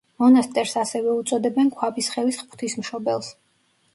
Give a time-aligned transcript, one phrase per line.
[0.21, 3.33] მონასტერს ასევე უწოდებენ ქვაბისხევის „ღვთისმშობელს“.